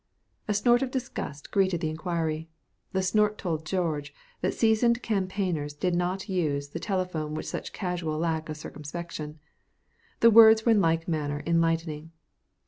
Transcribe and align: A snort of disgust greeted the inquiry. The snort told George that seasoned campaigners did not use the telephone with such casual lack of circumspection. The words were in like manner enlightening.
A 0.47 0.55
snort 0.55 0.81
of 0.81 0.89
disgust 0.89 1.51
greeted 1.51 1.79
the 1.81 1.89
inquiry. 1.91 2.49
The 2.91 3.03
snort 3.03 3.37
told 3.37 3.67
George 3.67 4.15
that 4.41 4.55
seasoned 4.55 5.03
campaigners 5.03 5.75
did 5.75 5.93
not 5.93 6.27
use 6.27 6.69
the 6.69 6.79
telephone 6.79 7.35
with 7.35 7.45
such 7.45 7.71
casual 7.71 8.17
lack 8.17 8.49
of 8.49 8.57
circumspection. 8.57 9.37
The 10.21 10.31
words 10.31 10.65
were 10.65 10.71
in 10.71 10.81
like 10.81 11.07
manner 11.07 11.43
enlightening. 11.45 12.13